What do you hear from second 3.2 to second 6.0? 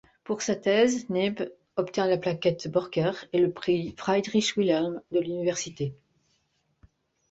et le prix Friedrich-Wilhelm de l'université.